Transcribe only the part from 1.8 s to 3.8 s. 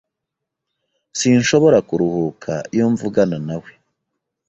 kuruhuka iyo mvugana nawe.